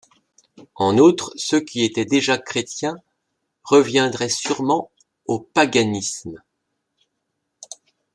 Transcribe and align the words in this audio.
En 0.73 0.97
outre, 0.97 1.31
ceux 1.35 1.59
qui 1.59 1.83
étaient 1.83 2.05
déjà 2.05 2.39
chrétiens 2.39 2.95
reviendraient 3.63 4.29
sûrement 4.29 4.89
au 5.27 5.37
paganisme. 5.37 6.41